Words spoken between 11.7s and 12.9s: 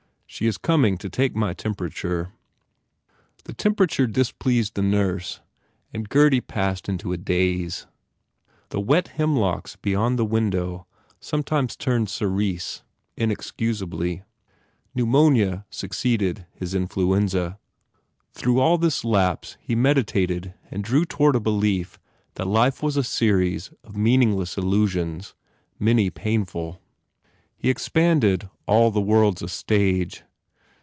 turned cerise,